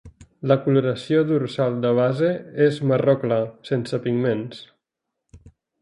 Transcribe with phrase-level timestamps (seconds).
[0.51, 2.31] La coloració dorsal de base
[2.69, 3.41] és marró clar,
[3.73, 4.67] sense pigments.